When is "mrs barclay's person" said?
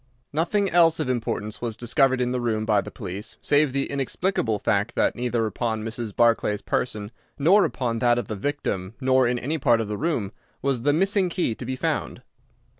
5.83-7.11